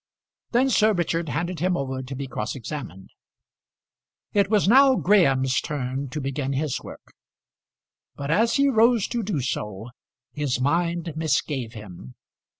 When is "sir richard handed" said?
0.71-1.59